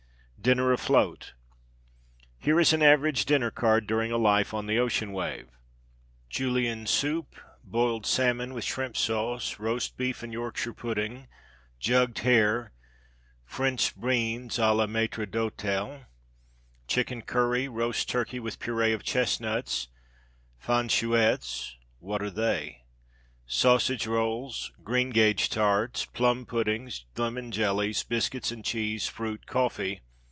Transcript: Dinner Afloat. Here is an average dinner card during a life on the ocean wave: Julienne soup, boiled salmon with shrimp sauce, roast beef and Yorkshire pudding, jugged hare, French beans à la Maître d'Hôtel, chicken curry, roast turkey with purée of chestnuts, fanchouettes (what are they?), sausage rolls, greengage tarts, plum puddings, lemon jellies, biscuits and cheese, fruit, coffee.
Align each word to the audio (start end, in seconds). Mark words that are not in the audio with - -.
Dinner 0.43 0.73
Afloat. 0.73 1.33
Here 2.39 2.59
is 2.59 2.73
an 2.73 2.81
average 2.81 3.25
dinner 3.25 3.51
card 3.51 3.85
during 3.85 4.11
a 4.11 4.17
life 4.17 4.55
on 4.55 4.65
the 4.65 4.79
ocean 4.79 5.11
wave: 5.13 5.49
Julienne 6.31 6.87
soup, 6.87 7.35
boiled 7.63 8.07
salmon 8.07 8.51
with 8.55 8.63
shrimp 8.63 8.97
sauce, 8.97 9.59
roast 9.59 9.97
beef 9.97 10.23
and 10.23 10.33
Yorkshire 10.33 10.73
pudding, 10.73 11.27
jugged 11.79 12.17
hare, 12.25 12.73
French 13.45 13.95
beans 14.01 14.55
à 14.57 14.75
la 14.75 14.87
Maître 14.87 15.27
d'Hôtel, 15.29 16.05
chicken 16.87 17.21
curry, 17.21 17.67
roast 17.67 18.09
turkey 18.09 18.39
with 18.39 18.59
purée 18.59 18.95
of 18.95 19.03
chestnuts, 19.03 19.89
fanchouettes 20.57 21.75
(what 21.99 22.23
are 22.23 22.31
they?), 22.31 22.81
sausage 23.45 24.07
rolls, 24.07 24.71
greengage 24.83 25.49
tarts, 25.51 26.05
plum 26.05 26.47
puddings, 26.47 27.05
lemon 27.15 27.51
jellies, 27.51 28.01
biscuits 28.01 28.51
and 28.51 28.65
cheese, 28.65 29.07
fruit, 29.07 29.45
coffee. 29.45 30.01